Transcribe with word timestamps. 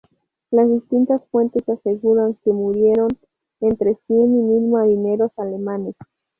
Las 0.49 0.67
distintas 0.67 1.21
fuentes 1.29 1.69
aseguran 1.69 2.33
que 2.43 2.51
murieron 2.51 3.09
entre 3.59 3.99
cien 4.07 4.19
y 4.35 4.41
mil 4.41 4.67
marineros 4.67 5.29
alemanes. 5.37 5.93